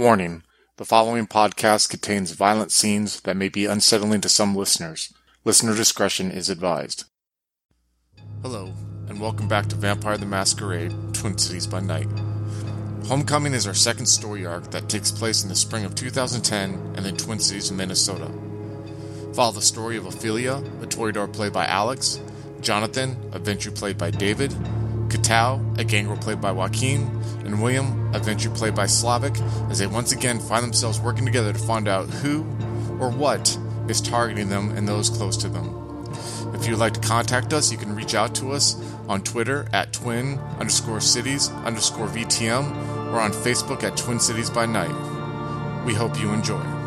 [0.00, 0.44] Warning:
[0.78, 5.12] The following podcast contains violent scenes that may be unsettling to some listeners.
[5.44, 7.04] Listener discretion is advised.
[8.40, 8.72] Hello,
[9.10, 12.08] and welcome back to Vampire the Masquerade Twin Cities by Night.
[13.08, 17.04] Homecoming is our second story arc that takes place in the spring of 2010 and
[17.04, 18.30] in Twin Cities, Minnesota.
[19.34, 22.22] Follow the story of Ophelia, a Toreador played by Alex,
[22.62, 24.56] Jonathan, a Ventrue played by David,
[25.10, 27.02] Katao, a gangrel played by Joaquin,
[27.44, 29.38] and William, a Ventrue played by Slavic,
[29.70, 32.42] as they once again find themselves working together to find out who
[33.00, 35.76] or what is targeting them and those close to them.
[36.54, 38.76] If you'd like to contact us, you can reach out to us
[39.08, 44.66] on Twitter at twin underscore cities underscore VTM or on Facebook at Twin Cities by
[44.66, 44.94] Night.
[45.84, 46.79] We hope you enjoy.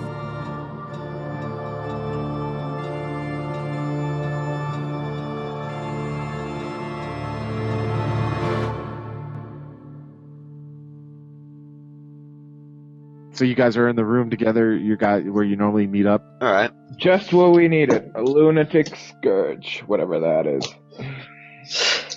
[13.33, 14.75] So you guys are in the room together.
[14.75, 16.23] You got where you normally meet up.
[16.39, 16.71] All right.
[16.97, 18.11] Just what we needed.
[18.15, 20.67] A lunatic scourge, whatever that is.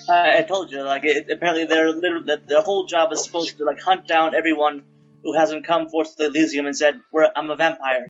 [0.08, 3.56] Uh, I told you, like, it, apparently their little, the, their whole job is supposed
[3.56, 4.82] to like hunt down everyone
[5.22, 8.08] who hasn't come forth to the Elysium and said, "We're I'm a vampire."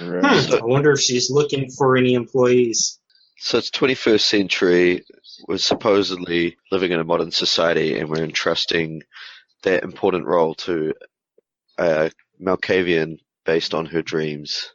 [0.00, 0.24] Right.
[0.24, 2.98] Hmm, I wonder if she's looking for any employees.
[3.38, 5.04] So it's 21st century.
[5.46, 9.02] We're supposedly living in a modern society, and we're entrusting
[9.62, 10.94] that important role to
[11.78, 12.10] a
[12.40, 14.70] Malkavian based on her dreams.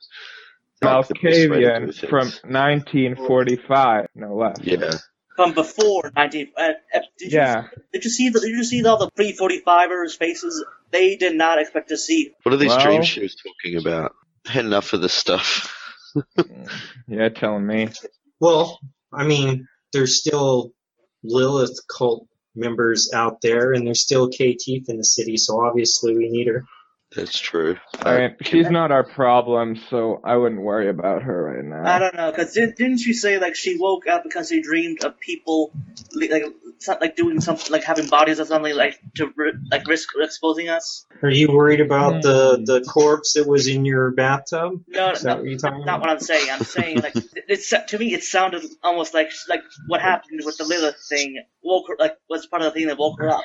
[0.82, 4.58] Like the best way to do Malkavian from 1945, no less.
[4.62, 4.94] Yeah.
[5.36, 6.52] From before 19.
[6.58, 6.62] Uh,
[6.94, 7.64] uh, did Yeah.
[7.76, 8.40] You, did you see the?
[8.40, 10.64] Did you see all the pre 45ers faces?
[10.92, 12.34] They did not expect to see.
[12.44, 14.14] What are these Well- dreams she was talking about?
[14.46, 15.78] Had enough of this stuff.
[17.08, 17.90] Yeah, telling me.
[18.40, 18.80] Well,
[19.14, 20.72] I mean, there's still
[21.24, 26.30] Lilith cult members out there, and there's still caitiff in the city, so obviously we
[26.30, 26.66] need her.
[27.16, 27.76] That's true.
[28.04, 31.84] I mean, she's not our problem, so I wouldn't worry about her right now.
[31.84, 35.04] I don't know, because didn't, didn't she say like she woke up because she dreamed
[35.04, 35.74] of people
[36.14, 36.44] like
[37.02, 39.32] like doing something like having bodies or something like to
[39.72, 41.06] like risk exposing us?
[41.22, 42.22] Are you worried about Hmm.
[42.22, 44.82] the, the corpse that was in your bathtub?
[44.88, 46.02] No, Is no, that what you're talking not about?
[46.02, 46.50] what I'm saying.
[46.50, 50.66] I'm saying like it's to me it sounded almost like like what happened with the
[50.66, 53.44] Lilith thing woke her like was part of the thing that woke her up.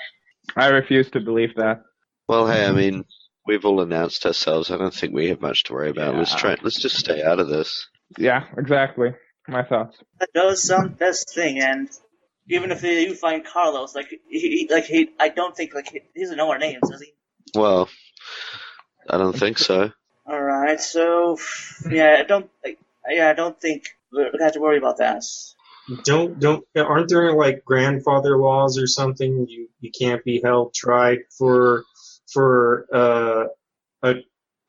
[0.57, 1.83] I refuse to believe that.
[2.29, 3.05] Well, hey, I mean,
[3.47, 4.71] we've all announced ourselves.
[4.71, 6.17] I don't think we have much to worry about.
[6.17, 6.57] Let's try.
[6.63, 7.87] Let's just stay out of this.
[8.19, 9.15] Yeah, exactly.
[9.49, 9.97] My thoughts.
[10.21, 11.89] That does sound best thing, and
[12.49, 16.01] even if you find Carlos, like he, he like he, I don't think like he,
[16.15, 17.13] he doesn't know our names, does he?
[17.55, 17.89] Well,
[19.09, 19.93] I don't think so.
[20.29, 21.39] All right, so
[21.89, 25.23] yeah, I don't, like, yeah, I don't think we have to worry about that.
[26.05, 29.47] Don't don't aren't there like grandfather laws or something?
[29.49, 31.85] You you can't be held tried for
[32.33, 33.47] for uh,
[34.03, 34.15] a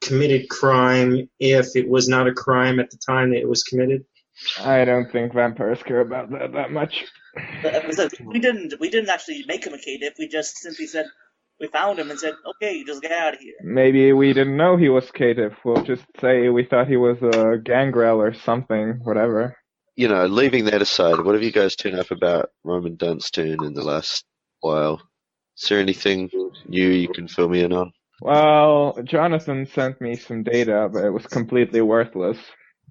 [0.01, 4.05] committed crime if it was not a crime at the time that it was committed.
[4.59, 7.05] I don't think vampires care about that that much.
[7.63, 10.13] But, uh, so we didn't, we didn't actually make him a caitiff.
[10.19, 11.05] We just simply said
[11.59, 13.55] we found him and said, okay, you just get out of here.
[13.63, 15.55] Maybe we didn't know he was caitiff.
[15.63, 19.57] We'll just say we thought he was a gangrel or something, whatever.
[19.95, 23.73] You know, leaving that aside, what have you guys turned up about Roman Dunstone in
[23.73, 24.25] the last
[24.59, 25.01] while?
[25.61, 26.29] Is there anything
[26.67, 27.91] new you can fill me in on?
[28.21, 32.37] Well, Jonathan sent me some data, but it was completely worthless.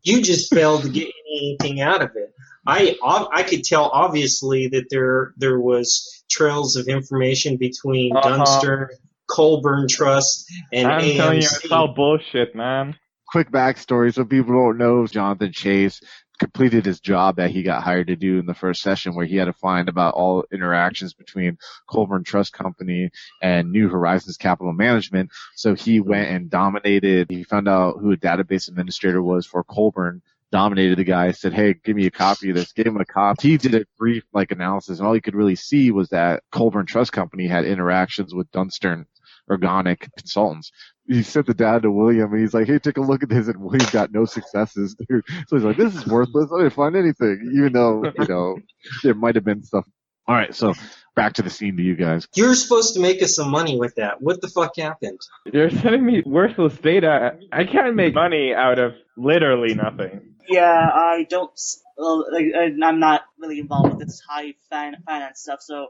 [0.03, 2.33] You just failed to get anything out of it.
[2.67, 2.97] I
[3.33, 8.37] I could tell obviously that there there was trails of information between Uh-huh.
[8.37, 8.91] Dunster,
[9.29, 11.17] Colburn Trust, and I'm AMC.
[11.17, 12.97] telling you, it's all bullshit, man.
[13.29, 15.07] Quick backstory, so people don't know.
[15.07, 16.01] Jonathan Chase
[16.39, 19.37] completed his job that he got hired to do in the first session, where he
[19.37, 21.59] had to find about all interactions between
[21.89, 23.11] Colburn Trust Company
[23.43, 25.31] and New Horizons Capital Management.
[25.55, 27.31] So he went and dominated.
[27.31, 30.23] He found out who a database administrator was for Colburn.
[30.53, 33.49] Dominated the guy, said, "Hey, give me a copy of this." Gave him a copy.
[33.49, 36.87] He did a brief like analysis, and all he could really see was that Colburn
[36.87, 39.07] Trust Company had interactions with Dunstern
[39.51, 40.73] Organic Consultants
[41.09, 43.47] he sent the data to William and he's like, Hey, take a look at this
[43.49, 45.25] and William got no successes, dude.
[45.47, 46.51] So he's like, This is worthless.
[46.53, 47.53] I didn't find anything.
[47.55, 48.59] Even though, you know,
[49.03, 49.87] there might have been stuff.
[50.29, 50.75] All right, so
[51.15, 52.27] back to the scene to you guys.
[52.35, 54.21] You were supposed to make us some money with that.
[54.21, 55.21] What the fuck happened?
[55.53, 57.39] You're sending me worthless data.
[57.53, 60.35] I can't make money out of literally nothing.
[60.49, 61.53] Yeah, I don't,
[61.97, 65.89] well, like, I- I'm not really involved with this high fin- finance stuff, so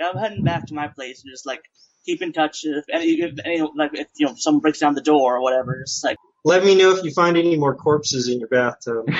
[0.00, 1.62] yeah, I'm heading back to my place and just like
[2.06, 2.60] keep in touch.
[2.64, 5.82] If any, if any, like if you know someone breaks down the door or whatever,
[5.84, 9.06] just like Let me know if you find any more corpses in your bathtub.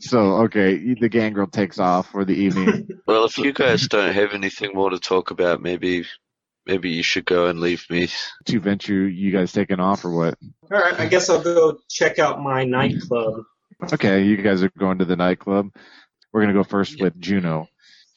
[0.00, 2.88] So, okay, the gangrel takes off for the evening.
[3.08, 6.04] Well, if you guys don't have anything more to talk about, maybe
[6.66, 8.08] maybe you should go and leave me.
[8.44, 10.34] Two Ventrue, you guys taking off or what?
[10.70, 13.44] All right, I guess I'll go check out my nightclub.
[13.94, 15.70] Okay, you guys are going to the nightclub.
[16.32, 17.66] We're gonna go first with Juno.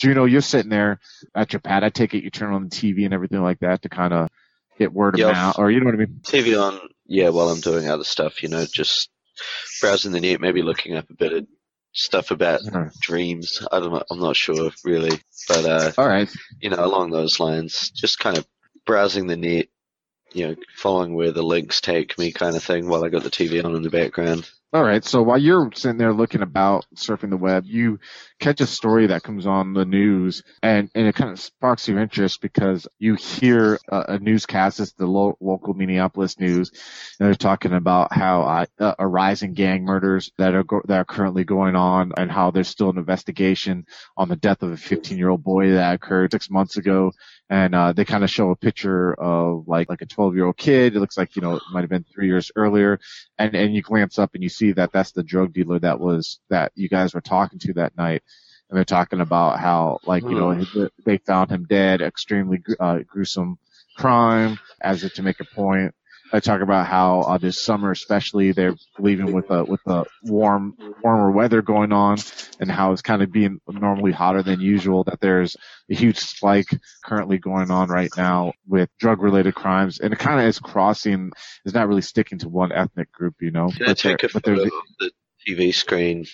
[0.02, 1.00] Juno, you're sitting there
[1.36, 1.84] at your pad.
[1.84, 4.30] I take it you turn on the TV and everything like that to kind of
[4.80, 6.22] get word of mouth, or you know what I mean?
[6.24, 9.12] TV on, yeah, while I'm doing other stuff, you know, just
[9.80, 11.48] browsing the net, maybe looking up a bit of
[11.94, 12.62] stuff about
[13.00, 13.64] dreams.
[13.72, 16.34] I don't know, I'm not sure really, but uh, All right.
[16.60, 18.48] you know, along those lines, just kind of
[18.88, 19.68] browsing the net,
[20.34, 23.30] you know, following where the links take me, kind of thing, while I got the
[23.30, 24.50] TV on in the background.
[24.74, 25.04] All right.
[25.04, 28.00] So while you're sitting there looking about, surfing the web, you
[28.42, 32.00] catch a story that comes on the news, and, and it kind of sparks your
[32.00, 36.72] interest because you hear a, newscast, it's the lo- local Minneapolis news,
[37.20, 40.98] and they're talking about how uh, a rise in gang murders that are go- that
[40.98, 43.86] are currently going on, and how there's still an investigation
[44.18, 47.12] on the death of a 15 year old boy that occurred six months ago,
[47.50, 50.58] and uh, they kind of show a picture of like like a 12 year old
[50.58, 50.96] kid.
[50.96, 53.00] It looks like you know it might have been three years earlier.
[53.38, 56.40] And and you glance up and you see that that's the drug dealer that was
[56.50, 58.24] that you guys were talking to that night
[58.72, 60.66] and they're talking about how like you know
[61.06, 63.60] they found him dead extremely uh, gruesome
[63.98, 65.94] crime as if to make a point
[66.34, 70.78] I talk about how uh, this summer, especially, they're leaving with a with a warm,
[71.04, 72.20] warmer weather going on,
[72.60, 75.04] and how it's kind of being normally hotter than usual.
[75.04, 75.58] That there's
[75.90, 76.70] a huge spike
[77.04, 81.32] currently going on right now with drug-related crimes, and it kind of is crossing.
[81.66, 83.70] Is not really sticking to one ethnic group, you know.
[83.70, 85.12] Can I But, there, take a but photo there's of the
[85.46, 86.26] TV screen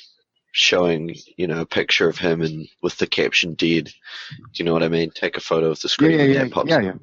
[0.51, 3.85] showing, you know, a picture of him and with the caption "dead"?
[3.85, 5.11] Do you know what I mean?
[5.11, 6.93] Take a photo of the screen yeah, and yeah, that pops yeah, yeah.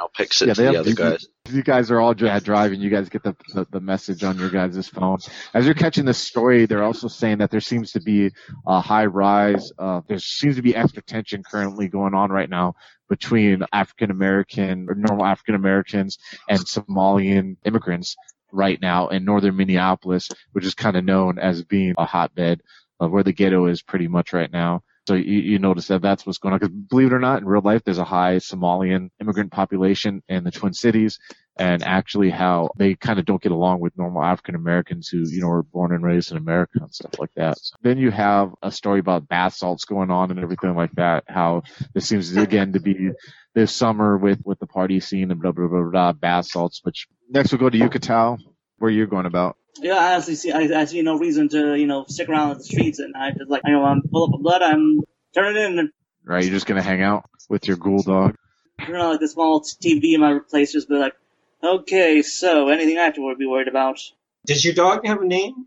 [0.00, 1.26] I'll pix it Yeah, to the have other these- guys.
[1.50, 2.80] you guys are all driving.
[2.80, 5.18] You guys get the, the the message on your guys' phone.
[5.54, 8.30] As you're catching this story, they're also saying that there seems to be
[8.66, 9.72] a high rise.
[9.76, 12.74] Uh, there seems to be extra tension currently going on right now
[13.08, 16.18] between African American or normal African Americans
[16.48, 18.14] and Somalian immigrants
[18.52, 22.62] right now in northern Minneapolis, which is kind of known as being a hotbed
[23.00, 24.82] of where the ghetto is pretty much right now.
[25.06, 26.58] So you, you notice that that's what's going on.
[26.58, 30.44] Because believe it or not, in real life, there's a high Somalian immigrant population in
[30.44, 31.18] the Twin Cities,
[31.58, 35.40] and actually how they kind of don't get along with normal African Americans who, you
[35.40, 37.58] know, were born and raised in America and stuff like that.
[37.58, 41.24] So then you have a story about bath salts going on and everything like that.
[41.28, 41.62] How
[41.94, 43.10] this seems again to be
[43.54, 46.80] this summer with with the party scene and blah blah blah blah bath salts.
[46.84, 48.38] Which next we'll go to Yucatan
[48.78, 49.56] where you're going about.
[49.80, 50.52] Yeah, I honestly see.
[50.52, 53.34] I, I see no reason to, you know, stick around in the streets at night.
[53.38, 54.62] Just like, you know, I'm full up of blood.
[54.62, 55.00] I'm
[55.34, 55.90] turning in and
[56.24, 58.36] Right, you're just gonna hang out with your ghoul dog.
[58.84, 60.72] turn on like the small TV in my place.
[60.72, 61.14] Just be like,
[61.62, 63.98] okay, so anything I have to be worried about?
[64.46, 65.66] Does your dog have a name?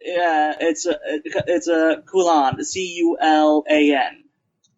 [0.00, 4.24] Yeah, it's a it's a Kulan, C U L A N.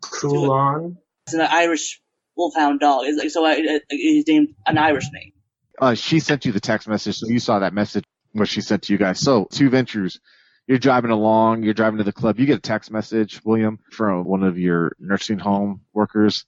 [0.03, 0.97] Kulon.
[1.27, 2.01] It's an Irish
[2.37, 3.03] wolfhound dog.
[3.05, 3.45] It's like so.
[3.45, 5.33] I, it, he's named an Irish name.
[5.81, 8.83] Uh, she sent you the text message, so you saw that message what she sent
[8.85, 9.21] to you guys.
[9.21, 10.19] So two Ventrues.
[10.67, 14.25] You're driving along, you're driving to the club, you get a text message, William, from
[14.25, 16.45] one of your nursing home workers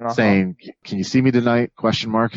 [0.00, 0.14] Uh-huh.
[0.14, 1.72] saying, Can you see me tonight?
[1.76, 2.34] Question mark.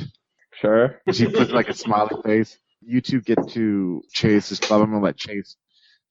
[0.60, 1.02] Sure.
[1.12, 2.58] She puts like a smiley face.
[2.82, 4.82] You two get to Chase's club.
[4.82, 5.56] I'm gonna let Chase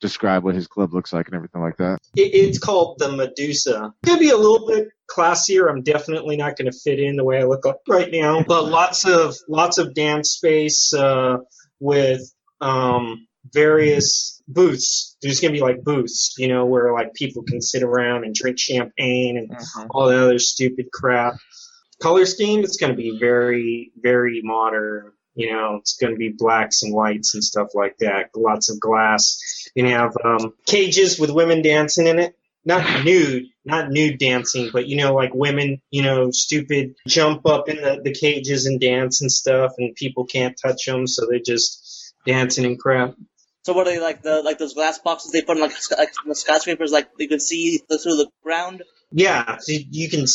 [0.01, 1.99] describe what his club looks like and everything like that.
[2.15, 3.93] It, it's called the Medusa.
[4.03, 5.69] It's gonna be a little bit classier.
[5.71, 9.07] I'm definitely not gonna fit in the way I look like right now, but lots
[9.07, 11.39] of lots of dance space uh,
[11.81, 12.21] with
[12.61, 15.17] um, various booths.
[15.23, 18.59] There's gonna be like booths, you know, where like people can sit around and drink
[18.59, 19.87] champagne and Mhm.
[19.91, 21.35] all the other stupid crap.
[22.01, 25.13] Color scheme, it's going to be very, very modern.
[25.35, 28.31] You know, it's going to be blacks and whites and stuff like that.
[28.35, 29.41] Lots of glass.
[29.75, 32.35] You have um, cages with women dancing in it.
[32.65, 37.69] Not nude, not nude dancing, but you know, like women, you know, stupid jump up
[37.69, 41.39] in the, the cages and dance and stuff, and people can't touch them, so they're
[41.39, 43.15] just dancing and crap.
[43.63, 46.11] So what are they like the like those glass boxes they put in like, like
[46.27, 48.83] the skyscrapers like you can see through the ground?
[49.13, 50.27] Yeah, so you can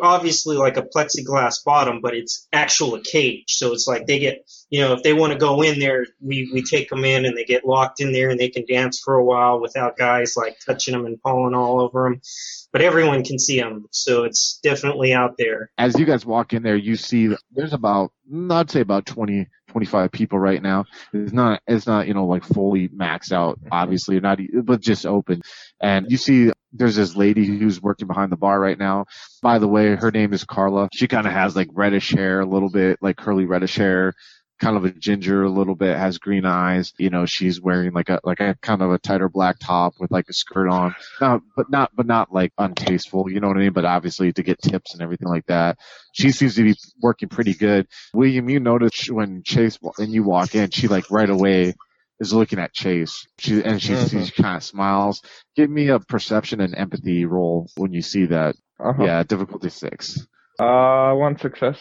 [0.00, 3.44] obviously like a plexiglass bottom, but it's actual a cage.
[3.48, 6.50] So it's like they get, you know, if they want to go in there, we
[6.52, 9.14] we take them in and they get locked in there and they can dance for
[9.14, 12.20] a while without guys like touching them and pawing all over them.
[12.74, 15.70] But everyone can see them, so it's definitely out there.
[15.78, 18.10] As you guys walk in there, you see there's about
[18.50, 20.84] I'd say about 20, 25 people right now.
[21.12, 25.42] It's not it's not you know like fully maxed out, obviously not, but just open.
[25.80, 29.06] And you see there's this lady who's working behind the bar right now.
[29.40, 30.88] By the way, her name is Carla.
[30.92, 34.14] She kind of has like reddish hair, a little bit like curly reddish hair.
[34.60, 36.92] Kind of a ginger a little bit, has green eyes.
[36.98, 40.10] You know, she's wearing like a like a kind of a tighter black top with
[40.10, 40.94] like a skirt on.
[41.20, 43.30] Not, but not but not like untasteful.
[43.30, 43.72] You know what I mean?
[43.72, 45.78] But obviously to get tips and everything like that,
[46.12, 47.86] she seems to be working pretty good.
[48.12, 51.74] William, you notice when Chase and you walk in, she like right away
[52.20, 53.26] is looking at Chase.
[53.38, 54.26] She and she, Mhm.
[54.32, 55.20] she kind of smiles.
[55.56, 58.54] Give me a perception and empathy roll when you see that.
[58.78, 59.04] Uh-huh.
[59.04, 60.26] Yeah, difficulty six.
[60.58, 61.76] Uh, one success.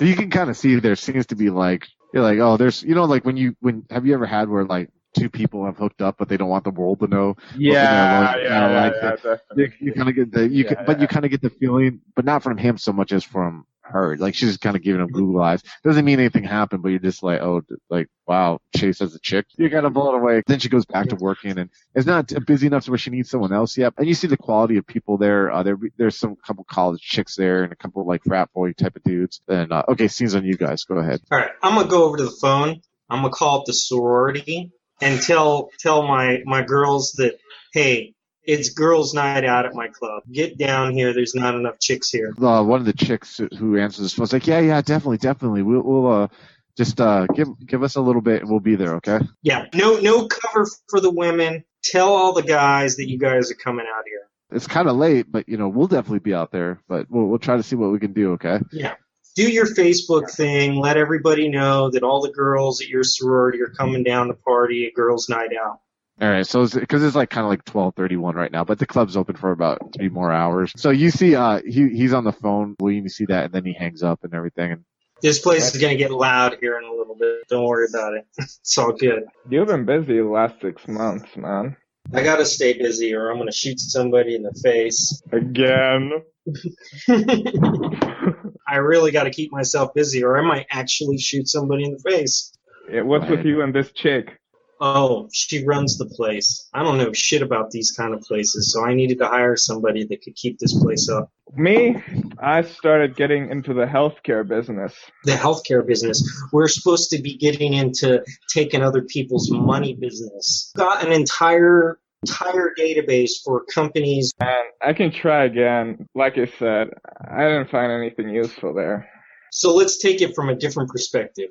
[0.00, 2.94] You can kind of see there seems to be like you're like oh there's you
[2.94, 6.02] know like when you when have you ever had where like two people have hooked
[6.02, 7.36] up but they don't want the world to know.
[7.50, 9.22] Yeah, yeah, yeah, yeah, like yeah, that.
[9.22, 9.64] definitely.
[9.64, 11.50] you, you kind of get the you Yeah, can, but you kind of get the
[11.50, 14.16] feeling but not from him so much as from her.
[14.16, 15.62] Like she's just kind of giving him Google eyes.
[15.84, 19.46] Doesn't mean anything happened but you're just like oh like wow Chase has a chick.
[19.58, 20.42] You're kind of blow it away.
[20.46, 23.30] Then she goes back to working and it's not busy enough to where she needs
[23.30, 23.92] someone else yet.
[23.98, 25.50] And you see the quality of people there.
[25.52, 28.96] Uh, there there's some couple college chicks there and a couple like frat boy type
[28.96, 29.40] of dudes.
[29.48, 30.84] And uh, okay scenes on you guys.
[30.84, 31.20] Go ahead.
[31.30, 32.80] All right, I'm gonna go over to the phone.
[33.10, 37.38] I'm gonna call up the sorority and tell tell my my girls that
[37.72, 40.22] hey, it's girls' night out at my club.
[40.30, 41.12] Get down here.
[41.12, 42.32] There's not enough chicks here.
[42.40, 45.62] uh, one of the chicks who answers the phone is like, yeah, yeah, definitely, definitely.
[45.62, 46.28] We'll, we'll uh,
[46.76, 49.20] just uh, give give us a little bit and we'll be there, okay?
[49.42, 51.64] Yeah, no no cover for the women.
[51.84, 54.28] Tell all the guys that you guys are coming out here.
[54.52, 56.80] It's kind of late, but you know, we'll definitely be out there.
[56.88, 58.60] But we'll we'll try to see what we can do, okay?
[58.70, 58.94] Yeah.
[59.34, 60.76] Do your Facebook thing.
[60.76, 64.86] Let everybody know that all the girls at your sorority are coming down to party
[64.86, 65.80] a girls' night out.
[66.20, 68.78] All right, so because it's, like kind of like twelve thirty one right now, but
[68.78, 70.72] the club's open for about three more hours.
[70.76, 72.76] So you see, uh, he he's on the phone.
[72.78, 74.72] William, you see that, and then he hangs up and everything.
[74.72, 74.84] And
[75.22, 77.48] This place is gonna get loud here in a little bit.
[77.48, 78.26] Don't worry about it.
[78.38, 79.24] It's all good.
[79.48, 81.76] You've been busy the last six months, man.
[82.14, 85.22] I gotta stay busy or I'm gonna shoot somebody in the face.
[85.32, 86.22] Again.
[88.72, 92.56] I really gotta keep myself busy or I might actually shoot somebody in the face.
[92.90, 94.38] Yeah, what's with you and this chick?
[94.80, 96.68] Oh, she runs the place.
[96.72, 100.06] I don't know shit about these kind of places, so I needed to hire somebody
[100.06, 101.30] that could keep this place up.
[101.54, 102.02] Me,
[102.38, 104.94] I started getting into the healthcare business.
[105.24, 106.26] The healthcare business.
[106.50, 110.72] We're supposed to be getting into taking other people's money business.
[110.76, 114.32] Got an entire entire database for companies.
[114.40, 116.08] And I can try again.
[116.14, 116.90] Like I said,
[117.28, 119.08] I didn't find anything useful there.
[119.50, 121.50] So let's take it from a different perspective.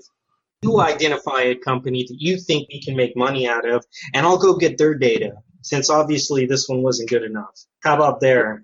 [0.63, 4.37] You identify a company that you think we can make money out of, and I'll
[4.37, 7.53] go get their data, since obviously this one wasn't good enough.
[7.83, 8.63] How about there?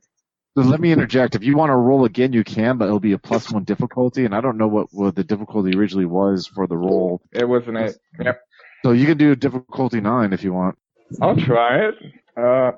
[0.56, 1.36] let me interject.
[1.36, 4.26] If you want to roll again, you can, but it'll be a plus one difficulty,
[4.26, 7.22] and I don't know what what the difficulty originally was for the roll.
[7.32, 7.98] It wasn't it.
[8.20, 8.42] Yep.
[8.84, 10.78] So you can do difficulty nine if you want.
[11.22, 11.96] I'll try it.
[12.36, 12.72] Uh,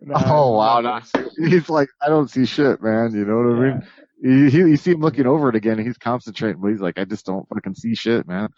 [0.00, 1.00] no, Oh wow, no.
[1.36, 3.12] he's like, I don't see shit, man.
[3.12, 3.86] You know what I mean?
[4.22, 6.98] You, he, you see him looking over it again, and he's concentrating, but he's like,
[6.98, 8.48] I just don't fucking see shit, man.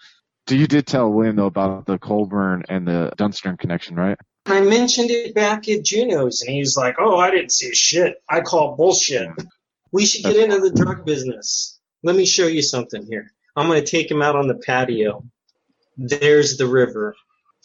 [0.48, 4.16] So you did tell William though about the Colburn and the Dunstern connection, right?
[4.46, 8.22] I mentioned it back at Juno's, and he's like, "Oh, I didn't see shit.
[8.28, 9.28] I call bullshit.
[9.90, 11.80] We should get into the drug business.
[12.04, 13.32] Let me show you something here.
[13.56, 15.24] I'm going to take him out on the patio.
[15.96, 17.16] There's the river.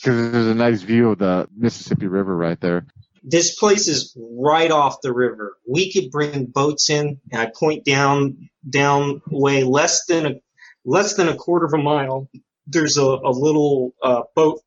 [0.02, 2.86] Because there's a nice view of the Mississippi River right there.
[3.24, 5.58] This place is right off the river.
[5.68, 10.32] We could bring boats in, and I point down down way less than a
[10.86, 12.30] less than a quarter of a mile.
[12.66, 14.62] There's a, a little uh, boat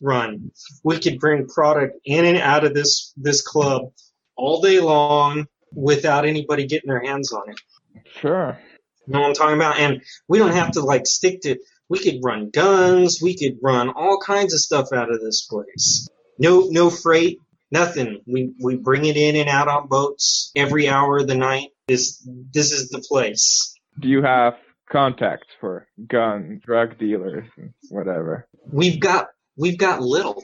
[0.00, 0.52] run.
[0.84, 3.92] We could bring product in and out of this this club
[4.36, 7.60] all day long without anybody getting their hands on it.
[8.20, 8.58] Sure.
[9.06, 9.78] You know what I'm talking about?
[9.78, 11.58] And we don't have to like stick to.
[11.88, 13.20] We could run guns.
[13.22, 16.08] We could run all kinds of stuff out of this place.
[16.38, 17.38] No, no freight,
[17.70, 18.20] nothing.
[18.26, 21.68] We we bring it in and out on boats every hour of the night.
[21.86, 23.74] This this is the place.
[23.98, 24.54] Do you have
[24.90, 28.46] contacts for gun, drug dealers, and whatever?
[28.70, 30.42] We've got we've got little.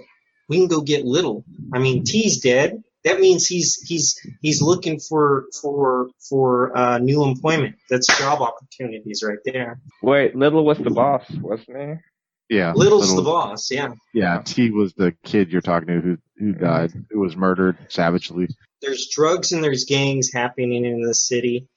[0.48, 1.44] We can go get little.
[1.72, 2.82] I mean, T's dead.
[3.04, 7.76] That means he's he's he's looking for for for uh, new employment.
[7.90, 9.78] That's job opportunities right there.
[10.02, 12.00] Wait, Little was the boss, wasn't
[12.49, 12.56] he?
[12.56, 12.73] Yeah.
[12.75, 13.70] Little's Little- the boss.
[13.70, 13.92] Yeah.
[14.12, 18.49] Yeah, T was the kid you're talking to who who died, who was murdered savagely.
[18.82, 21.68] there's drugs and there's gangs happening in the city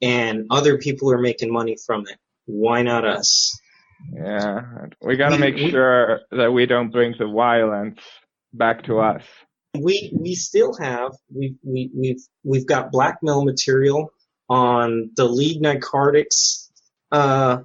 [0.00, 2.16] and other people are making money from it.
[2.46, 3.58] Why not us?
[4.12, 4.86] Yeah.
[5.02, 8.00] We gotta make we- sure that we don't bring the violence
[8.52, 9.22] back to us.
[9.74, 14.10] We we still have we we we've we've got blackmail material
[14.48, 16.70] on the lead narcotics
[17.10, 17.58] uh,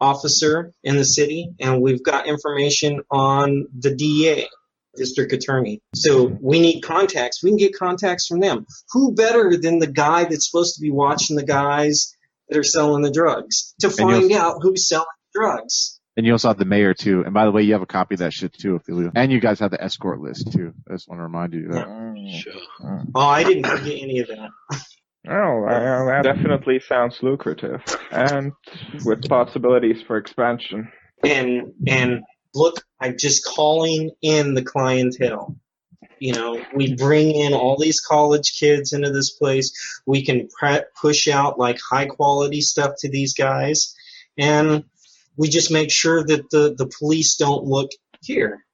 [0.00, 4.48] officer in the city, and we've got information on the DA,
[4.96, 5.80] district attorney.
[5.94, 7.42] So we need contacts.
[7.42, 8.66] We can get contacts from them.
[8.92, 12.14] Who better than the guy that's supposed to be watching the guys
[12.48, 16.00] that are selling the drugs to find out who's selling drugs.
[16.16, 17.22] And you also have the mayor too.
[17.24, 19.10] And by the way, you have a copy of that shit too, if Ophelia.
[19.16, 20.72] And you guys have the escort list too.
[20.88, 21.88] I just want to remind you of that.
[21.88, 22.30] Mm.
[22.40, 22.52] Sure.
[23.14, 24.50] Oh, I didn't forget any of that.
[25.26, 27.80] Oh, uh, that definitely sounds lucrative,
[28.10, 28.52] and
[29.06, 30.92] with possibilities for expansion.
[31.24, 32.22] and and
[32.54, 35.56] look i'm just calling in the clientele
[36.18, 39.72] you know we bring in all these college kids into this place
[40.06, 43.94] we can pre- push out like high quality stuff to these guys
[44.36, 44.84] and
[45.36, 47.90] we just make sure that the the police don't look
[48.22, 48.64] here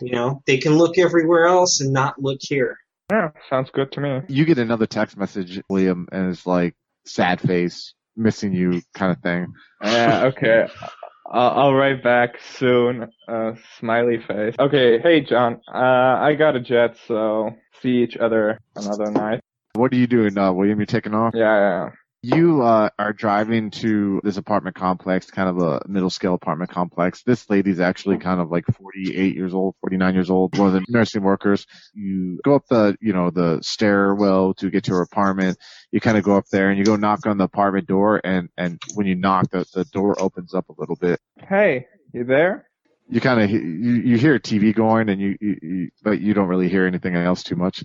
[0.00, 2.78] you know they can look everywhere else and not look here
[3.10, 4.20] Yeah, sounds good to me.
[4.28, 9.18] You get another text message, William, and it's like sad face, missing you kind of
[9.22, 9.52] thing.
[9.82, 10.66] Yeah, okay.
[11.30, 13.08] I'll, I'll write back soon.
[13.28, 14.54] Uh, smiley face.
[14.58, 15.60] Okay, hey John.
[15.72, 17.50] Uh, I got a jet, so
[17.82, 19.40] see each other another night.
[19.74, 20.78] What are you doing, uh, William?
[20.78, 21.34] You're taking off?
[21.34, 21.90] Yeah, yeah.
[22.24, 27.22] You uh, are driving to this apartment complex, kind of a middle scale apartment complex.
[27.22, 30.86] This lady's actually kind of like 48 years old, 49 years old, one of the
[30.88, 31.66] nursing workers.
[31.92, 35.58] You go up the, you know, the stairwell to get to her apartment.
[35.92, 38.48] You kind of go up there and you go knock on the apartment door, and
[38.56, 41.20] and when you knock, the the door opens up a little bit.
[41.46, 42.70] Hey, you there?
[43.06, 46.48] You kind of you you hear TV going, and you, you, you but you don't
[46.48, 47.84] really hear anything else too much.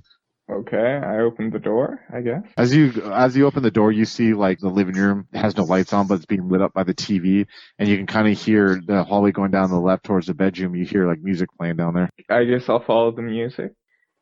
[0.52, 2.42] Okay, I opened the door, I guess.
[2.58, 5.64] As you as you open the door, you see like the living room has no
[5.64, 7.46] lights on, but it's being lit up by the TV,
[7.78, 10.76] and you can kind of hear the hallway going down the left towards the bedroom.
[10.76, 12.10] You hear like music playing down there.
[12.30, 13.74] I guess I'll follow the music.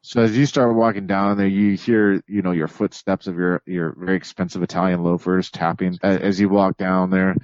[0.01, 3.61] So as you start walking down there, you hear you know your footsteps of your
[3.65, 7.35] your very expensive Italian loafers tapping as you walk down there,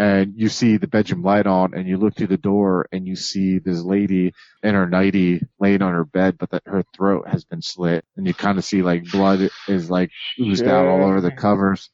[0.00, 3.14] and you see the bedroom light on, and you look through the door, and you
[3.14, 7.44] see this lady in her nightie laying on her bed, but that her throat has
[7.44, 11.20] been slit, and you kind of see like blood is like oozed out all over
[11.20, 11.90] the covers,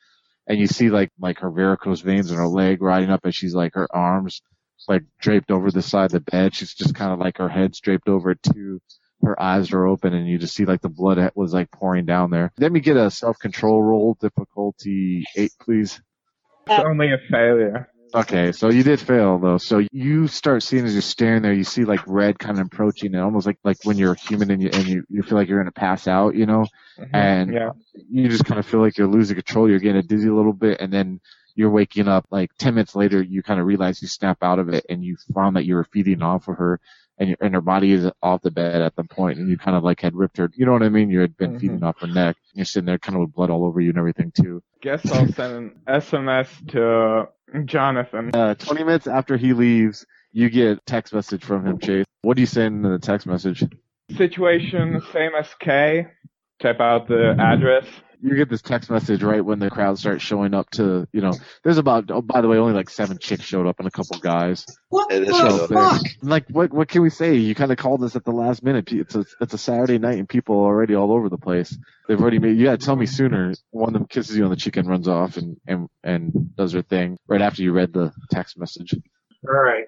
[0.46, 3.56] and you see like like her varicose veins in her leg riding up, and she's
[3.56, 4.40] like her arms
[4.86, 6.54] like draped over the side of the bed.
[6.54, 8.80] She's just kind of like her head's draped over it too.
[9.24, 12.30] Her eyes are open, and you just see like the blood was like pouring down
[12.30, 12.52] there.
[12.56, 16.00] Let me get a self control roll, difficulty eight, please.
[16.68, 17.88] It's only a failure.
[18.14, 19.58] Okay, so you did fail though.
[19.58, 23.14] So you start seeing as you're staring there, you see like red kind of approaching,
[23.14, 25.58] and almost like like when you're human and you and you, you feel like you're
[25.60, 26.70] gonna pass out, you know.
[26.96, 29.68] Mhm, And yeah, you just kind of feel like you're losing control.
[29.68, 31.20] You're getting dizzy a little bit, and then
[31.56, 32.26] you're waking up.
[32.30, 35.16] Like ten minutes later, you kind of realize you snap out of it, and you
[35.34, 36.80] found that you were feeding off of her,
[37.18, 39.76] and your, and her body is off the bed at the point, and you kind
[39.76, 40.50] of like had ripped her.
[40.54, 41.10] You know what I mean?
[41.10, 41.60] You had been Mhm.
[41.60, 42.36] feeding off her neck.
[42.54, 44.62] You're sitting there, kind of with blood all over you and everything too.
[44.80, 47.28] guess I'll send an SMS to
[47.64, 48.30] Jonathan.
[48.34, 52.04] Uh, 20 minutes after he leaves, you get text message from him, Chase.
[52.22, 53.64] What do you send in the text message?
[54.16, 56.08] Situation same as K.
[56.60, 57.86] Type out the address.
[58.22, 61.32] You get this text message right when the crowd starts showing up to, you know,
[61.62, 64.18] there's about, oh, by the way, only like seven chicks showed up and a couple
[64.18, 64.64] guys.
[64.88, 67.34] what the really fuck Like, what, what can we say?
[67.34, 68.90] You kind of called us at the last minute.
[68.92, 71.76] It's a, it's a Saturday night and people are already all over the place.
[72.08, 73.52] They've already made, you gotta tell me sooner.
[73.70, 76.72] One of them kisses you on the cheek and runs off and, and, and does
[76.72, 78.94] her thing right after you read the text message.
[79.48, 79.84] all right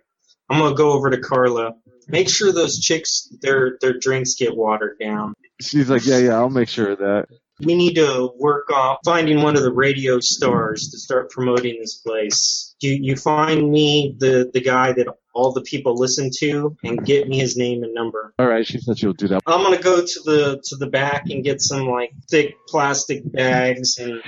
[0.50, 1.72] i'm gonna go over to carla
[2.08, 6.50] make sure those chicks their their drinks get watered down She's like, yeah, yeah, I'll
[6.50, 7.26] make sure of that.
[7.60, 11.96] We need to work on finding one of the radio stars to start promoting this
[11.96, 12.74] place.
[12.80, 17.28] You you find me the the guy that all the people listen to and get
[17.28, 18.34] me his name and number.
[18.38, 19.42] All right, she said she'll do that.
[19.46, 23.98] I'm gonna go to the to the back and get some like thick plastic bags
[23.98, 24.22] and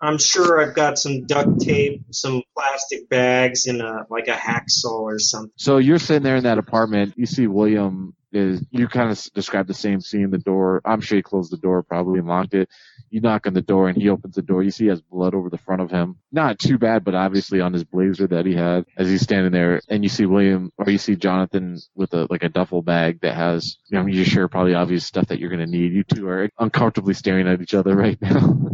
[0.00, 4.90] I'm sure I've got some duct tape, some plastic bags, and a like a hacksaw
[4.90, 5.52] or something.
[5.56, 7.14] So you're sitting there in that apartment.
[7.16, 8.64] You see William is.
[8.70, 10.30] You kind of describe the same scene.
[10.30, 10.80] The door.
[10.84, 12.68] I'm sure he closed the door, probably and locked it.
[13.10, 14.62] You knock on the door, and he opens the door.
[14.62, 16.16] You see he has blood over the front of him.
[16.30, 19.80] Not too bad, but obviously on his blazer that he had as he's standing there.
[19.88, 23.34] And you see William, or you see Jonathan with a like a duffel bag that
[23.34, 23.78] has.
[23.88, 25.92] You know, you're sure probably obvious stuff that you're gonna need.
[25.92, 28.68] You two are uncomfortably staring at each other right now.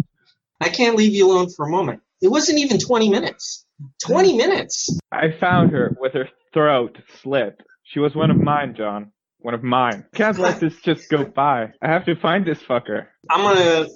[0.61, 2.03] I can't leave you alone for a moment.
[2.21, 3.67] It wasn't even 20 minutes.
[4.05, 4.99] 20 minutes.
[5.11, 7.61] I found her with her throat slit.
[7.85, 9.12] She was one of mine, John.
[9.43, 10.05] One of mine.
[10.15, 11.73] Can't let this just go by.
[11.83, 13.09] I have to find this fucker.
[13.29, 13.89] I'm gonna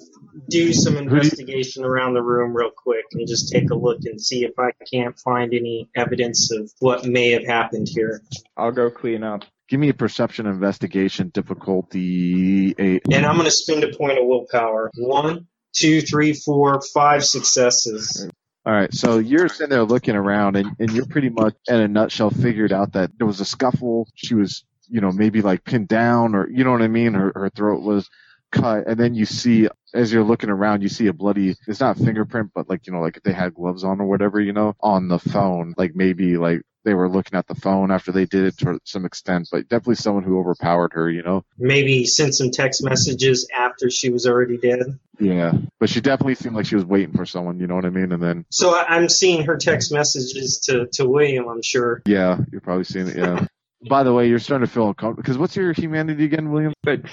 [0.49, 4.43] do some investigation around the room real quick and just take a look and see
[4.43, 8.21] if I can't find any evidence of what may have happened here.
[8.57, 9.45] I'll go clean up.
[9.69, 13.03] Give me a perception investigation difficulty eight.
[13.11, 14.91] And I'm gonna spend a point of willpower.
[14.97, 18.29] One, two, three, four, five successes.
[18.65, 21.87] All right, so you're sitting there looking around, and, and you're pretty much, in a
[21.87, 24.09] nutshell, figured out that there was a scuffle.
[24.13, 27.13] She was, you know, maybe like pinned down, or you know what I mean.
[27.13, 28.09] Her her throat was
[28.51, 31.55] cut, and then you see as you're looking around, you see a bloody.
[31.67, 34.39] It's not fingerprint, but like you know, like if they had gloves on or whatever,
[34.39, 35.73] you know, on the phone.
[35.77, 39.03] Like maybe like they were looking at the phone after they did it to some
[39.03, 41.43] extent, but definitely someone who overpowered her, you know.
[41.57, 44.97] Maybe sent some text messages after she was already dead.
[45.19, 47.89] Yeah, but she definitely seemed like she was waiting for someone, you know what I
[47.89, 48.13] mean?
[48.13, 52.01] And then So I'm seeing her text messages to, to William, I'm sure.
[52.05, 53.17] yeah, you're probably seeing it.
[53.17, 53.47] Yeah.
[53.89, 56.73] By the way, you're starting to feel uncomfortable because what's your humanity again, William?
[56.85, 57.11] Six.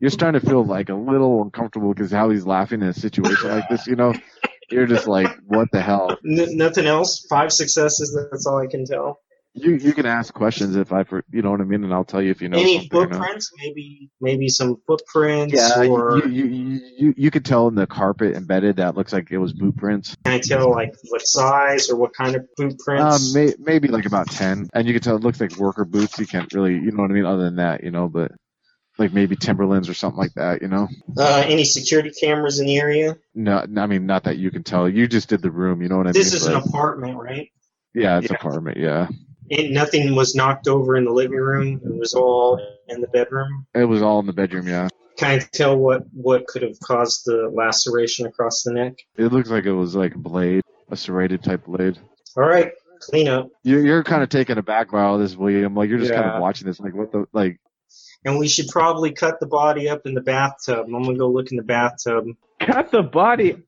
[0.00, 3.48] You're starting to feel like a little uncomfortable because how he's laughing in a situation
[3.50, 4.12] like this, you know.
[4.70, 6.10] You're just like, what the hell?
[6.24, 7.26] N- nothing else?
[7.28, 9.20] Five successes, that's all I can tell.
[9.56, 12.04] You you can ask questions if I, for, you know what I mean, and I'll
[12.04, 12.98] tell you if you know Any something.
[12.98, 13.10] or not.
[13.12, 13.52] footprints?
[13.56, 18.34] Maybe maybe some footprints Yeah, or you, you, you, you, could tell in the carpet
[18.34, 20.16] embedded that looks like it was boot prints.
[20.24, 23.32] can I tell like what size or what kind of Um, footprints?
[23.32, 24.70] may, maybe like about 10.
[24.74, 26.18] And you can tell it looks like worker boots.
[26.18, 28.32] You can't really, you know what I mean, other than that, you know, but
[28.98, 30.88] like maybe Timberlands or something like that, you know?
[31.16, 33.16] Uh, any security cameras in the area?
[33.36, 34.88] No, I mean, not that you can tell.
[34.88, 36.32] You just did the room, you know what I This mean?
[36.32, 37.50] This is an apartment, right?
[37.94, 38.36] yeah, it's yeah.
[38.36, 39.06] apartment, yeah.
[39.50, 41.80] And nothing was knocked over in the living room.
[41.84, 43.66] It was all in the bedroom.
[43.74, 44.88] It was all in the bedroom, yeah.
[45.16, 48.94] Can I tell what what could have caused the laceration across the neck?
[49.16, 51.98] It looks like it was like a blade, a serrated type blade.
[52.36, 53.48] All right, clean up.
[53.62, 55.76] You're, you're kind of taken aback by all this, William.
[55.76, 57.60] Like, you're just kind of watching this, like, what the, like,
[58.24, 60.86] And we should probably cut the body up in the bathtub.
[60.86, 62.26] I'm gonna go look in the bathtub.
[62.60, 63.62] Cut the body.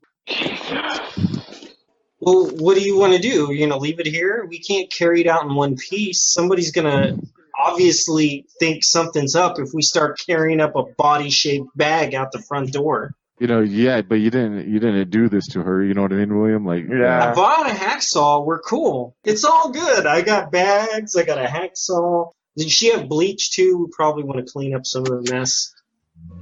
[2.20, 3.52] Well, what do you want to do?
[3.52, 4.46] You're gonna leave it here?
[4.48, 6.22] We can't carry it out in one piece.
[6.24, 7.18] Somebody's gonna
[7.58, 12.72] obviously think something's up if we start carrying up a body-shaped bag out the front
[12.72, 13.14] door.
[13.38, 16.12] you know, yeah, but you didn't, you didn't do this to her, you know what
[16.12, 16.64] I mean, William?
[16.64, 17.30] Like, Yeah.
[17.30, 18.44] I bought a hacksaw.
[18.46, 19.14] We're cool.
[19.24, 20.06] It's all good.
[20.06, 21.16] I got bags.
[21.16, 22.30] I got a hacksaw.
[22.56, 23.76] Did she have bleach too?
[23.84, 25.74] We probably want to clean up some of the mess.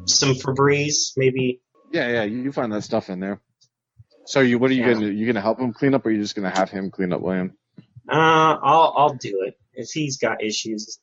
[0.06, 1.60] Some Febreze, maybe.
[1.90, 3.40] Yeah, yeah, you, you find that stuff in there.
[4.26, 4.94] So you, what are you Yeah.
[4.94, 5.08] gonna?
[5.08, 7.20] You gonna help him clean up, or are you just gonna have him clean up,
[7.20, 7.52] William?
[8.08, 8.12] Uh,
[8.62, 10.98] I'll I'll do it if he's got issues.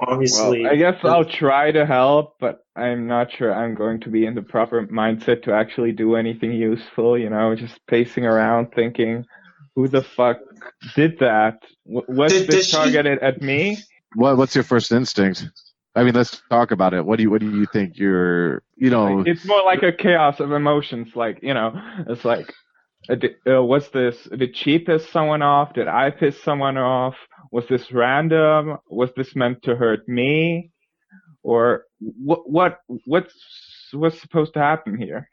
[0.00, 4.08] Obviously, Well, I guess I'll try to help, but I'm not sure I'm going to
[4.10, 7.16] be in the proper mindset to actually do anything useful.
[7.16, 9.24] You know, just pacing around thinking,
[9.76, 10.38] who the fuck
[10.96, 11.60] did that?
[11.86, 13.78] W- was Did- this does she- targeted at me?
[14.16, 15.48] What What's your first instinct?
[15.94, 17.04] I mean, let's talk about it.
[17.04, 17.98] What do you What do you think?
[17.98, 21.14] You're, you know, it's more like a chaos of emotions.
[21.14, 21.72] Like you know,
[22.08, 22.52] it's like,
[23.08, 23.16] uh,
[23.48, 25.74] uh, was this did she piss someone off?
[25.74, 27.14] Did I piss someone off?
[27.52, 28.78] Was this random?
[28.90, 30.72] Was this meant to hurt me?
[31.42, 32.50] Or what?
[32.50, 32.78] What?
[33.04, 33.34] What's
[33.92, 35.28] what's supposed to happen here?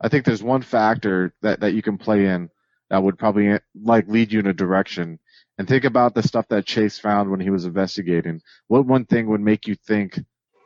[0.00, 2.50] I think there's one factor that that you can play in
[2.90, 5.18] that would probably like lead you in a direction.
[5.62, 8.40] And think about the stuff that Chase found when he was investigating.
[8.66, 10.18] What one thing would make you think,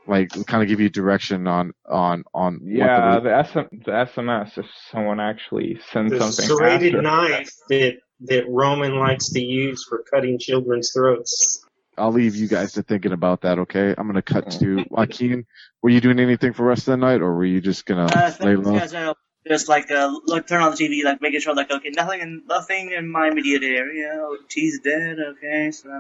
[0.07, 3.91] like, kind of give you direction on on on Yeah, what the, the, SM, the
[4.23, 4.57] SMS.
[4.57, 7.03] If someone actually sends the something serrated after.
[7.03, 11.63] knife that that Roman likes to use for cutting children's throats.
[11.99, 13.59] I'll leave you guys to thinking about that.
[13.59, 15.45] Okay, I'm gonna cut to Joaquin.
[15.83, 18.07] Were you doing anything for the rest of the night, or were you just gonna
[18.07, 19.13] Uh, lay th- low?
[19.49, 22.43] Just like uh, look, turn on the TV, like making sure, like okay, nothing, in,
[22.47, 24.11] nothing in my immediate area.
[24.15, 25.19] Oh, she's dead.
[25.19, 25.91] Okay, so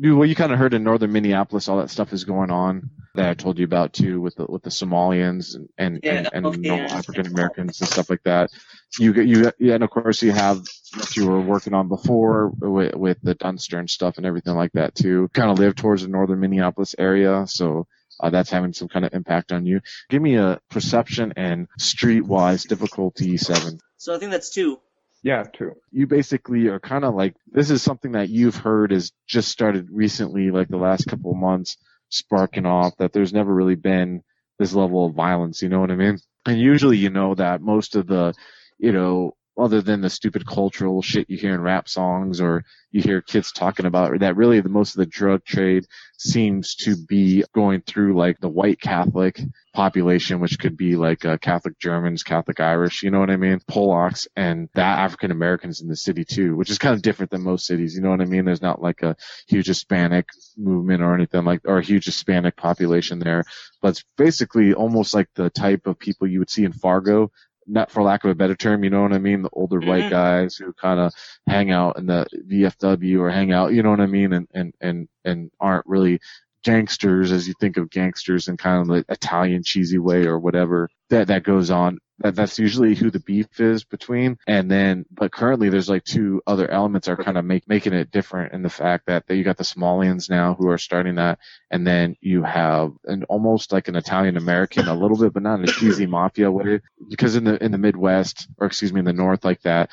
[0.00, 2.90] Dude, well, you kind of heard in northern Minneapolis, all that stuff is going on
[3.14, 6.46] that I told you about too, with the with the Somalians and and Yeah, and,
[6.46, 6.86] and know, yeah.
[6.86, 8.50] African Americans and stuff like that.
[8.98, 10.58] You get you yeah, and of course you have
[10.96, 14.72] what you were working on before with with the Dunster and stuff and everything like
[14.72, 15.28] that too.
[15.34, 17.86] Kind of live towards the northern Minneapolis area, so.
[18.20, 19.80] Uh, that's having some kind of impact on you.
[20.08, 23.78] Give me a perception and streetwise difficulty seven.
[23.96, 24.80] so I think that's two.
[25.24, 25.74] Yeah, two.
[25.92, 29.88] you basically are kind of like this is something that you've heard has just started
[29.90, 31.76] recently, like the last couple of months,
[32.08, 34.22] sparking off that there's never really been
[34.58, 35.62] this level of violence.
[35.62, 36.18] You know what I mean?
[36.44, 38.34] And usually, you know that most of the,
[38.78, 43.02] you know, other than the stupid cultural shit you hear in rap songs or you
[43.02, 45.86] hear kids talking about, that really the most of the drug trade
[46.18, 49.40] seems to be going through like the white Catholic
[49.74, 53.60] population, which could be like uh, Catholic Germans, Catholic Irish, you know what I mean?
[53.60, 57.42] Polacks and that African Americans in the city too, which is kind of different than
[57.42, 58.44] most cities, you know what I mean?
[58.44, 59.16] There's not like a
[59.48, 63.44] huge Hispanic movement or anything like, or a huge Hispanic population there,
[63.80, 67.30] but it's basically almost like the type of people you would see in Fargo.
[67.66, 69.42] Not for lack of a better term, you know what I mean?
[69.42, 70.10] The older white Mhm.
[70.10, 71.12] guys who kind of
[71.46, 74.32] hang out in the VFW or hang out, you know what I mean?
[74.32, 76.20] And, and, and, and aren't really
[76.64, 80.88] gangsters as you think of gangsters in kind of the Italian cheesy way or whatever
[81.10, 84.38] that that goes on That that's usually who the beef is between.
[84.46, 88.10] And then, but currently there's like two other elements are kind of make, making it
[88.10, 91.38] different in the fact that, that you got the Somalians now who are starting that.
[91.70, 95.58] And then you have an almost like an Italian American a little bit, but not
[95.58, 96.80] in a cheesy mafia way.
[97.08, 99.90] Because in the, in the Midwest, or excuse me, in the North like that,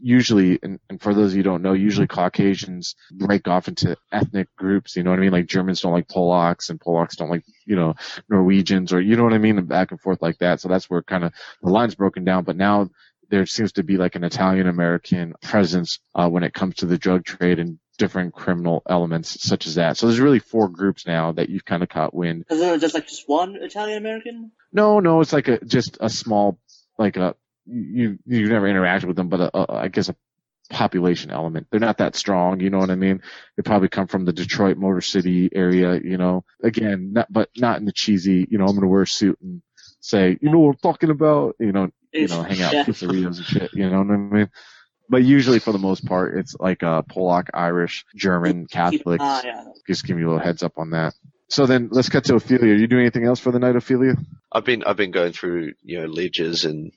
[0.00, 3.96] usually, and, and for those of you who don't know, usually Caucasians break off into
[4.10, 4.96] ethnic groups.
[4.96, 5.32] You know what I mean?
[5.32, 7.94] Like Germans don't like Polacks, and Polacks don't like you know
[8.28, 10.60] Norwegians, or you know what I mean, and back and forth like that.
[10.60, 12.44] So that's where kind of the line's broken down.
[12.44, 12.90] But now
[13.30, 16.98] there seems to be like an Italian American presence uh, when it comes to the
[16.98, 19.96] drug trade and different criminal elements such as that.
[19.96, 22.44] So there's really four groups now that you've kind of caught wind.
[22.50, 24.52] Is there just like just one Italian American?
[24.72, 26.58] No, no, it's like a just a small
[26.98, 27.34] like a
[27.66, 30.16] you you've never interacted with them, but a, a, I guess a
[30.70, 31.66] population element.
[31.70, 33.22] They're not that strong, you know what I mean?
[33.56, 36.44] They probably come from the Detroit Motor City area, you know.
[36.62, 39.62] Again, not but not in the cheesy, you know, I'm gonna wear a suit and
[40.00, 42.84] say, you know what I'm talking about, you know, you know, hang out Yeah.
[42.84, 44.50] pizzerias and shit, you know what I mean?
[45.08, 49.22] But usually for the most part it's like uh Polak, Irish, German, Catholics.
[49.24, 49.64] Ah, yeah.
[49.86, 51.14] Just give you a little heads up on that.
[51.48, 52.72] So then let's cut to Ophelia.
[52.72, 54.14] Are you doing anything else for the night, Ophelia?
[54.50, 56.92] I've been I've been going through you know ledgers and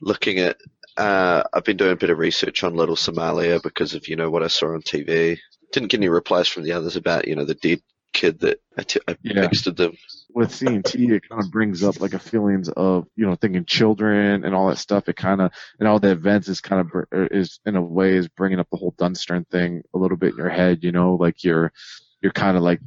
[0.00, 0.56] looking at.
[0.96, 4.30] Uh, I've been doing a bit of research on Little Somalia because of you know
[4.30, 5.38] what I saw on TV.
[5.72, 7.80] Didn't get any replies from the others about you know the dead
[8.12, 9.46] kid that I, t- I Yeah.
[9.46, 9.96] texted them.
[10.34, 13.64] with seeing T, it kind of brings up like a feelings of you know thinking
[13.64, 15.08] children and all that stuff.
[15.08, 17.80] It kind of and all the events is kind of br- er, is in a
[17.82, 20.84] way is bringing up the whole Dunstern thing a little bit in your head.
[20.84, 21.72] You know, like you're
[22.20, 22.80] you're kind of like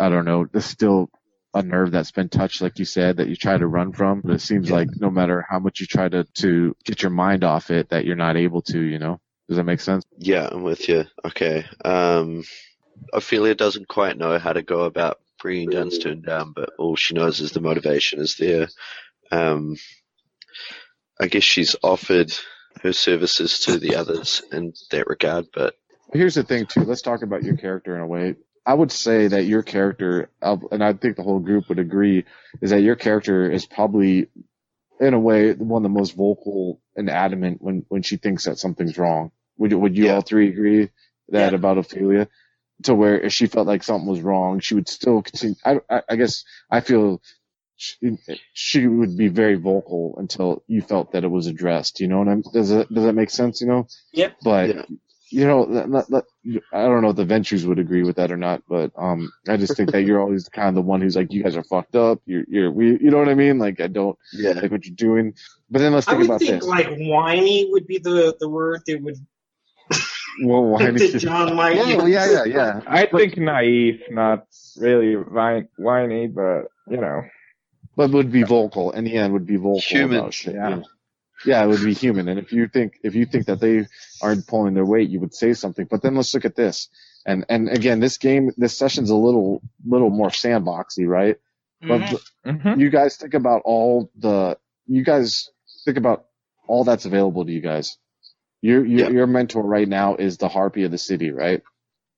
[0.00, 0.46] I don't know.
[0.50, 1.10] There's still
[1.54, 4.20] a nerve that's been touched, like you said, that you try to run from.
[4.22, 4.76] But it seems Yeah.
[4.76, 8.04] like no matter how much you try to to get your mind off it, that
[8.04, 8.80] you're not able to.
[8.80, 10.04] You know, does that make sense?
[10.18, 11.04] Yeah, I'm with you.
[11.24, 11.64] Okay.
[11.84, 12.44] Um,
[13.12, 17.40] Ophelia doesn't quite know how to go about bringing Dunstone down, but all she knows
[17.40, 18.68] is the motivation is there.
[19.30, 19.76] Um,
[21.20, 22.32] I guess she's offered
[22.82, 25.74] her services to the others in that regard, but
[26.12, 26.82] Here's the thing too.
[26.84, 28.34] Let's talk about your character in a way.
[28.64, 32.24] I would say that your character, and I think the whole group would agree,
[32.60, 34.28] is that your character is probably,
[35.00, 38.58] in a way, one of the most vocal and adamant when when she thinks that
[38.58, 39.32] something's wrong.
[39.58, 40.14] Would you- would you Yeah.
[40.16, 40.90] all three agree
[41.30, 41.56] that Yeah.
[41.56, 42.28] about Ophelia?
[42.84, 45.56] To where if she felt like something was wrong, she would still continue.
[45.64, 47.20] I I, I guess I feel.
[47.76, 48.16] She,
[48.52, 51.98] she would be very vocal until you felt that it was addressed.
[52.00, 52.42] You know what I'm?
[52.42, 53.60] Does it does that make sense?
[53.60, 53.86] You know.
[54.12, 54.36] Yep.
[54.44, 54.82] But Yeah.
[55.32, 56.24] You know, let- let- let-
[56.72, 59.56] I don't know if the Ventrues would agree with that or not, but um, I
[59.56, 61.96] just think that you're always kind of the one who's like, you guys are fucked
[61.96, 62.20] up.
[62.26, 63.58] You're, you're, we, you know what I mean?
[63.58, 64.50] Like, I don't yeah.
[64.50, 65.34] like what you're doing.
[65.70, 66.68] But then let's I think would about think this.
[66.68, 69.16] like whiny would be the, the word that would
[70.42, 72.80] well, why that did John might yeah, well, yeah, yeah, yeah.
[72.86, 74.46] I think naive, not
[74.78, 77.22] really whine- whiny, but you know.
[77.96, 78.90] But would be vocal.
[78.92, 80.18] In the end, would be vocal Human.
[80.18, 80.54] about shit.
[80.54, 80.68] Yeah.
[80.70, 80.82] Yeah.
[81.44, 82.28] Yeah, it would be human.
[82.28, 83.86] And if you think if you think that they
[84.20, 85.86] aren't pulling their weight, you would say something.
[85.90, 86.88] But then let's look at this.
[87.26, 91.36] And and again, this game, this session's a little little more sandboxy, right?
[91.80, 92.20] But Mhm.
[92.46, 92.80] Mhm.
[92.80, 95.48] you guys think about all the you guys
[95.84, 96.26] think about
[96.68, 97.96] all that's available to you guys.
[98.60, 99.10] Your your, Yeah.
[99.10, 101.62] your mentor right now is the harpy of the city, right?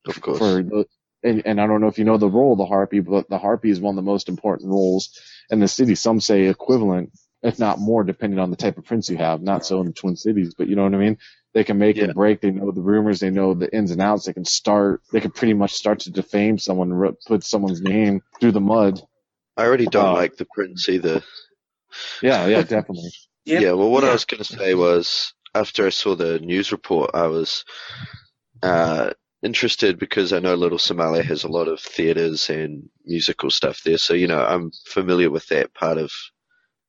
[0.07, 0.39] Of course.
[0.39, 0.87] For the,
[1.23, 3.39] and, and I don't know if you know the role of the harpy, but the
[3.39, 5.19] harpy is one of the most important roles
[5.51, 5.95] in the city.
[5.95, 7.13] Some say equivalent,
[7.45, 9.43] if not more, depending on the type of prince you have.
[9.43, 11.19] Not so in the Twin Cities, but you know what I mean.
[11.53, 12.05] They can make Yeah.
[12.07, 12.41] and break.
[12.41, 13.21] They know the rumors.
[13.21, 14.25] They know the ins and outs.
[14.27, 15.03] They can start.
[15.13, 19.01] They can pretty much start to defame someone, put someone's name through the mud.
[19.57, 21.23] I already don't Uh, like the prince either.
[22.23, 23.13] Yeah, yeah, definitely.
[23.45, 23.63] Yep.
[23.63, 27.11] Yeah, well, what I was going to say was after I saw the news report,
[27.15, 27.65] I was
[28.63, 29.11] uh,
[29.43, 33.99] interested because I know Little Somalia has a lot of theaters and musical stuff there.
[33.99, 36.11] So, you know, I'm familiar with that part of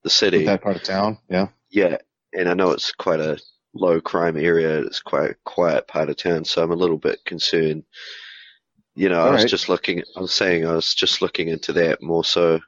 [0.06, 0.46] the city.
[0.46, 1.18] that part of town.
[1.30, 1.48] Yeah.
[1.72, 1.98] Yeah,
[2.32, 3.40] and I know it's quite a
[3.74, 4.80] low crime area.
[4.80, 7.84] It's quite a quiet part of town, so I'm a little bit concerned.
[8.94, 9.50] You know, I was right.
[9.50, 10.04] just looking.
[10.16, 12.62] I was saying I was just looking into that more so,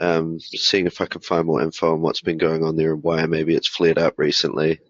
[0.00, 3.02] um, seeing if I can find more info on what's been going on there and
[3.02, 4.80] why maybe it's flared up recently.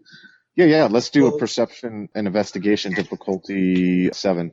[0.56, 0.88] Yeah, yeah.
[0.90, 4.52] Let's do a perception and investigation difficulty seven.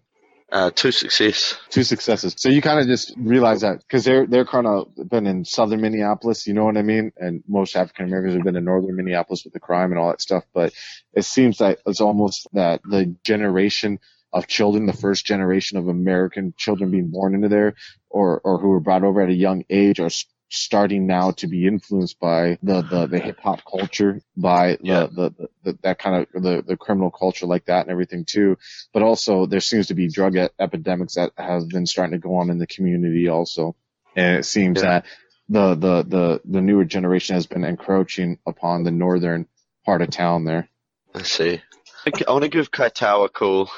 [0.51, 1.57] Uh, two success.
[1.69, 2.35] Two successes.
[2.37, 5.79] So you kind of just realize that because they're they're kind of been in southern
[5.79, 7.13] Minneapolis, you know what I mean?
[7.15, 10.21] And most African Americans have been in northern Minneapolis with the crime and all that
[10.21, 10.43] stuff.
[10.53, 10.73] But
[11.13, 13.99] it seems like it's almost that the generation
[14.33, 17.75] of children, the first generation of American children being born into there,
[18.09, 20.09] or or who were brought over at a young age, are
[20.53, 23.25] starting now to be influenced by the the, the ah.
[23.25, 25.07] hip hop culture, by Yeah.
[25.11, 28.57] the, the, the that kind of the the criminal culture like that and everything too
[28.93, 32.35] but also there seems to be drug e- epidemics that have been starting to go
[32.35, 33.75] on in the community also.
[34.15, 34.89] And it seems Yeah.
[35.01, 35.05] that
[35.47, 39.47] the, the, the, the newer generation has been encroaching upon the northern
[39.85, 40.67] part of town there.
[41.15, 41.61] I see.
[42.05, 43.69] I, I want to give Kaitawa a call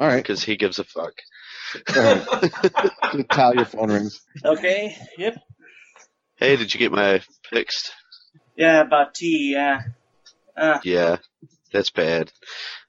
[0.00, 0.16] All right.
[0.16, 1.12] because he gives a fuck.
[1.96, 3.28] All right.
[3.28, 4.20] Cal, your phone rings.
[4.44, 4.96] Okay.
[5.18, 5.38] Yep.
[6.40, 7.92] Hey, did you get my fixed?
[8.56, 9.52] Yeah, about T.
[9.52, 9.82] Yeah.
[10.56, 11.18] Uh, Yeah,
[11.70, 12.32] that's bad.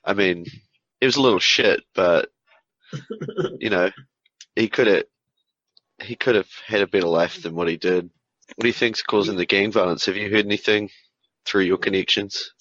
[0.06, 0.46] I mean,
[1.02, 2.30] it was a little shit, but
[3.60, 3.92] you know,
[4.56, 5.04] he could have
[6.02, 8.10] he could have had a better life than what he did.
[8.56, 10.06] What do you think's causing the gang violence?
[10.06, 10.90] Have you heard anything
[11.46, 12.52] through your connections?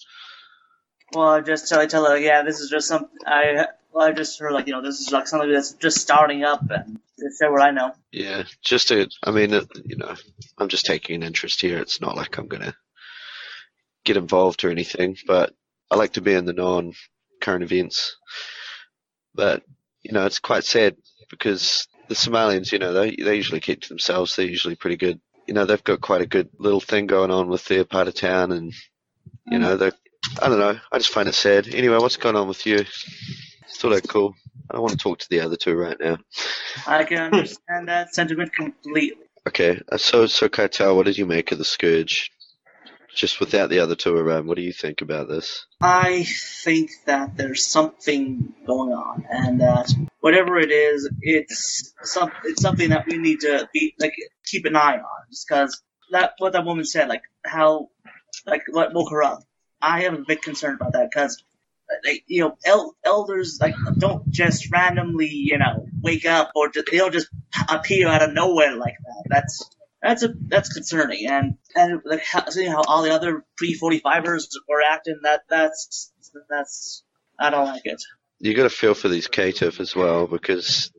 [1.14, 3.08] well, I just tell tell her, yeah, this is just some.
[3.24, 6.44] I well, I just heard like you know this is like something that's just starting
[6.44, 7.92] up and to say what I know.
[8.12, 9.50] Yeah, just to, I mean,
[9.84, 10.14] you know,
[10.58, 11.78] I'm just taking an interest here.
[11.78, 12.74] It's not like I'm gonna
[14.04, 15.54] get involved or anything, but
[15.90, 16.94] I like to be in the know on
[17.40, 18.16] current events.
[19.34, 19.62] But
[20.02, 20.96] you know, it's quite sad
[21.28, 24.34] because the Somalians, you know, they they usually keep to themselves.
[24.34, 25.20] They're usually pretty good.
[25.46, 28.14] You know, they've got quite a good little thing going on with their part of
[28.14, 28.72] town, and
[29.46, 29.90] you know, they.
[30.40, 30.78] I don't know.
[30.92, 31.66] I just find it sad.
[31.74, 32.84] Anyway, what's going on with you?
[33.74, 34.34] Thought I'd call.
[34.70, 36.18] I don't want to talk to the other two right now.
[36.86, 39.26] I can understand that sentiment completely.
[39.48, 42.30] Okay, uh, so so Kaitel, what did you make of the scourge?
[43.14, 45.66] Just without the other two around, what do you think about this?
[45.80, 52.62] I think that there's something going on, and that whatever it is, it's some it's
[52.62, 56.52] something that we need to be like keep an eye on, just because that what
[56.52, 57.88] that woman said, like how
[58.46, 59.42] like what woke her up.
[59.82, 61.42] I am a bit concerned about that because.
[62.04, 66.98] Like, you know, el- elders like don't just randomly, you know, wake up or they
[66.98, 67.28] don't just
[67.68, 69.24] appear out of nowhere like that.
[69.28, 69.68] That's
[70.02, 73.98] that's a that's concerning, and and like how, seeing how all the other pre forty
[73.98, 76.12] fivers were acting, that that's
[76.48, 77.02] that's
[77.38, 78.02] I don't like it.
[78.38, 80.90] You got to feel for these Caitiff as well because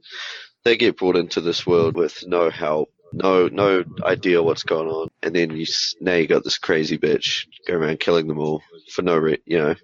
[0.63, 5.07] they get brought into this world with no help, no no idea what's going on,
[5.23, 5.65] and then you
[5.99, 8.61] now you got this crazy bitch go around killing them all
[8.93, 9.75] for no re- you know,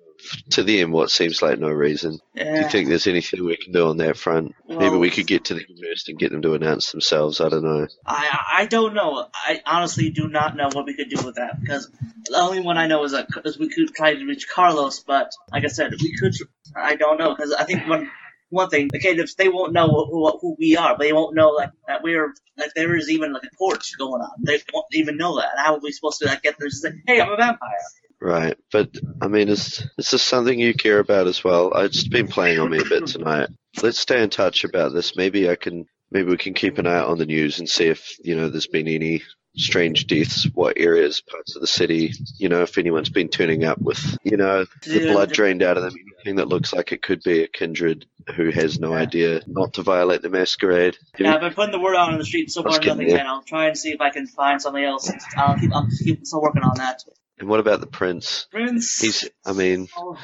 [0.52, 2.20] to them what seems like no reason.
[2.36, 4.56] Do you think there's anything we can do on that front?
[4.68, 7.42] Maybe we could get to them first and get them to announce themselves.
[7.42, 7.88] I don't know.
[8.06, 9.28] I I don't know.
[9.34, 11.90] I honestly do not know what we could do with that because
[12.26, 15.32] the only one I know is that is we could try to reach Carlos, but
[15.52, 16.34] like I said, we could.
[16.76, 18.10] I don't know because I think one
[18.50, 21.50] one thing the Caitiffs they won't know who, who we are, but they won't know
[21.50, 24.32] like that we're like there is even like a torch going on.
[24.44, 25.52] They won't even know that.
[25.58, 26.68] How are we supposed to like get there?
[26.68, 27.70] and Say, hey, I'm a vampire.
[28.20, 28.90] Right, but
[29.22, 31.72] I mean, is is this something you care about as well?
[31.76, 33.50] It's been playing on me a bit tonight.
[33.84, 35.16] Let's stay in touch about this.
[35.16, 37.86] Maybe I can, maybe we can keep an eye out on the news and see
[37.86, 39.22] if you know there's been any
[39.56, 43.80] strange deaths, what areas, parts of the city, you know, if anyone's been turning up
[43.80, 47.02] with, you know, the Yeah, blood drained out of them, anything that looks like it
[47.02, 49.02] could be a kindred who has no Yeah.
[49.02, 50.98] idea not to violate the masquerade.
[51.18, 53.26] Yeah, I've been putting the word out on the street so far, nothing yet.
[53.26, 55.12] I'll try and see if I can find something else.
[55.36, 57.04] I'll keep, I'll keep still working on that.
[57.40, 58.48] And what about the prince?
[58.52, 59.00] Prince.
[59.00, 60.18] He's, I mean, oh,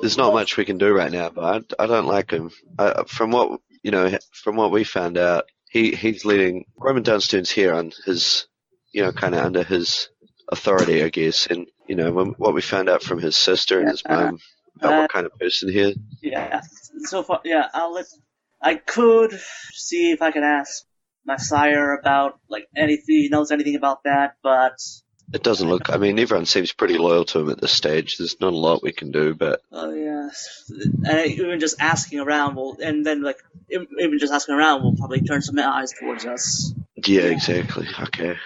[0.00, 2.50] there's not much we can do right now, but I, I don't like him.
[2.78, 7.50] I, from what you know, from what we found out, he he's leading Roman Dunstan's
[7.50, 8.48] here on his,
[8.92, 10.08] you know, kind of under his
[10.50, 11.46] authority, I guess.
[11.46, 14.40] And you know, when, what we found out from his sister and his mum
[14.76, 15.96] about Uh, what kind of person he is.
[16.20, 16.62] Yeah.
[17.04, 17.68] So far, yeah.
[17.72, 18.06] I'll let.
[18.60, 19.38] I could
[19.72, 20.84] see if I can ask
[21.24, 24.78] my sire about like anything he knows anything about that, but
[25.32, 25.90] It doesn't look.
[25.90, 28.16] I mean, everyone seems pretty loyal to him at this stage.
[28.16, 32.54] There's not a lot we can do, but oh yes, and even just asking around
[32.54, 36.72] will, and then like even just asking around will probably turn some eyes towards us.
[37.04, 37.88] yeah, exactly.
[38.00, 38.36] Okay.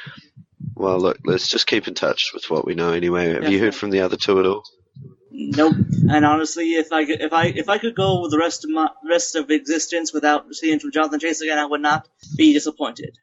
[0.74, 3.34] Well, look, let's just keep in touch with what we know anyway.
[3.34, 4.64] Have you heard from the other two at all?
[5.30, 5.76] Nope.
[6.10, 8.70] And honestly, if I could, if I if I could go with the rest of
[8.70, 13.18] my rest of existence without seeing from Jonathan Chase again, I would not be disappointed.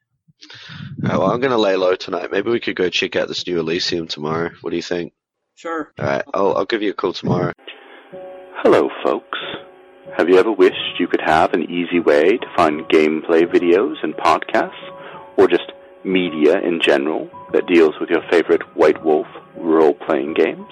[1.10, 2.32] Oh, well, I'm going to lay low tonight.
[2.32, 4.52] Maybe we could go check out this new Elysium tomorrow.
[4.62, 5.13] What do you think?
[5.56, 5.91] Sure.
[5.97, 7.52] All right, I'll I'll give you a call tomorrow.
[8.63, 9.39] Hello, folks.
[10.15, 14.13] Have you ever wished you could have an easy way to find gameplay videos and
[14.15, 14.71] podcasts,
[15.38, 15.71] or just
[16.04, 20.71] media in general that deals with your favorite White Wolf role playing games?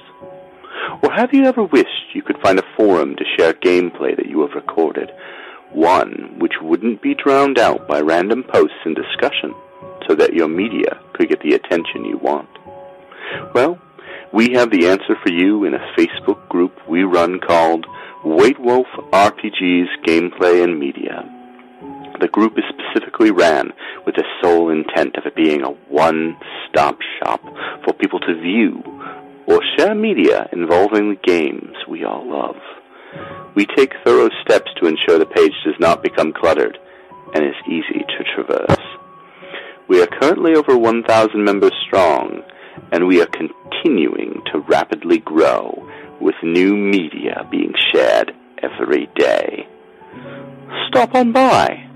[1.02, 4.42] Or have you ever wished you could find a forum to share gameplay that you
[4.42, 5.12] have recorded,
[5.72, 9.54] one which wouldn't be drowned out by random posts and discussion,
[10.08, 12.50] so that your media could get the attention you want?
[13.54, 13.80] Well,
[14.34, 17.86] we have the answer for you in a Facebook group we run called
[18.24, 21.24] White Wolf RPGs Gameplay and Media.
[22.20, 23.72] The group is specifically ran
[24.06, 27.42] with the sole intent of it being a one-stop shop
[27.84, 28.82] for people to view
[29.48, 32.56] or share media involving the games we all love.
[33.56, 36.78] We take thorough steps to ensure the page does not become cluttered
[37.34, 38.86] and is easy to traverse.
[39.88, 42.44] We are currently over 1,000 members strong,
[42.92, 45.88] and we are continuing to rapidly grow
[46.20, 49.68] with new media being shared every day.
[50.90, 51.88] Stop on by.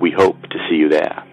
[0.00, 1.24] We hope to see you there.